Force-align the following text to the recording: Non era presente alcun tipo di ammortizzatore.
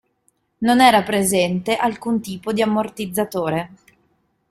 Non 0.67 0.77
era 0.89 1.03
presente 1.03 1.75
alcun 1.75 2.21
tipo 2.21 2.51
di 2.53 2.63
ammortizzatore. 2.63 3.69